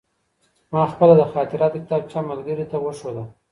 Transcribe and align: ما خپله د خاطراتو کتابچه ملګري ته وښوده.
ما 0.71 0.81
خپله 0.91 1.13
د 1.17 1.21
خاطراتو 1.31 1.81
کتابچه 1.83 2.19
ملګري 2.29 2.65
ته 2.71 2.77
وښوده. 2.83 3.23